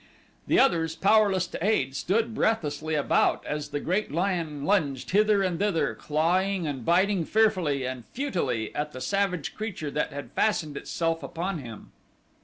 [0.47, 5.59] The others, powerless to aid, stood breathlessly about as the great lion lunged hither and
[5.59, 11.21] thither, clawing and biting fearfully and futilely at the savage creature that had fastened itself
[11.21, 11.91] upon him.